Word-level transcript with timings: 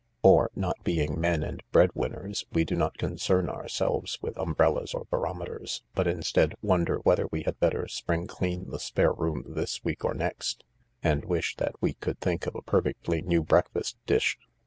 Or, 0.23 0.49
not 0.55 0.83
being 0.83 1.21
men 1.21 1.43
and 1.43 1.61
bread 1.71 1.91
winners, 1.93 2.43
we 2.51 2.65
do 2.65 2.75
not 2.75 2.97
concern 2.97 3.47
ourselves 3.47 4.17
with 4.19 4.35
umbrellas 4.35 4.95
or 4.95 5.05
baro 5.05 5.35
meters, 5.35 5.83
but, 5.93 6.07
instead, 6.07 6.55
wonder 6.63 6.97
whether 7.03 7.27
we 7.27 7.43
had 7.43 7.59
better 7.59 7.87
spring 7.87 8.25
clean 8.25 8.71
the 8.71 8.79
spare 8.79 9.13
room 9.13 9.43
this 9.47 9.83
week 9.83 10.03
or 10.03 10.15
next, 10.15 10.63
and 11.03 11.23
wish 11.25 11.55
that 11.57 11.75
we 11.81 11.93
could 11.93 12.17
think 12.19 12.47
of 12.47 12.55
a 12.55 12.63
perfectly 12.63 13.21
new 13.21 13.43
breakfast 13.43 13.95
dish. 14.07 14.39